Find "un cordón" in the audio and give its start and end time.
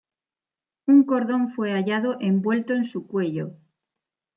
0.87-1.51